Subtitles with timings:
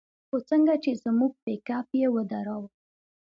[0.27, 2.69] خو څنگه چې زموږ پېکپ يې ودراوه.